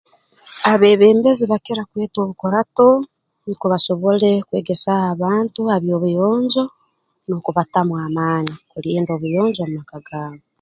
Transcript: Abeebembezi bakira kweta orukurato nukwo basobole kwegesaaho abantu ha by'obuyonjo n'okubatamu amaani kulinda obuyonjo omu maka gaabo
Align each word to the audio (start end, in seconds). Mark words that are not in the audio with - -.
Abeebembezi 0.71 1.43
bakira 1.51 1.81
kweta 1.89 2.17
orukurato 2.21 2.87
nukwo 3.43 3.65
basobole 3.73 4.31
kwegesaaho 4.47 5.07
abantu 5.13 5.59
ha 5.69 5.77
by'obuyonjo 5.83 6.63
n'okubatamu 7.25 7.93
amaani 8.05 8.53
kulinda 8.69 9.11
obuyonjo 9.13 9.59
omu 9.61 9.75
maka 9.77 9.97
gaabo 10.07 10.43